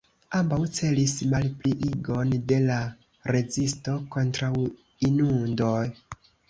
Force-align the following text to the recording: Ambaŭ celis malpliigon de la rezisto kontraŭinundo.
Ambaŭ 0.37 0.57
celis 0.77 1.13
malpliigon 1.33 2.33
de 2.53 2.59
la 2.65 2.81
rezisto 3.37 3.97
kontraŭinundo. 4.17 5.75